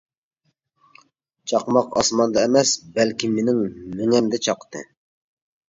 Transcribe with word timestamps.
چاقماق 1.51 1.91
ئاسماندا 1.99 2.43
ئەمەس 2.47 2.73
بەلكى، 2.97 3.31
مېنىڭ 3.37 3.63
مېڭەمدە 4.01 4.43
چاقتى. 4.51 4.85